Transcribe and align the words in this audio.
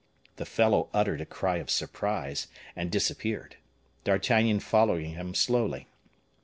The 0.37 0.47
fellow 0.47 0.89
uttered 0.95 1.21
a 1.21 1.27
cry 1.27 1.57
of 1.57 1.69
surprise, 1.69 2.47
and 2.75 2.89
disappeared; 2.89 3.57
D'Artagnan 4.03 4.59
following 4.61 5.11
him 5.11 5.35
slowly. 5.35 5.89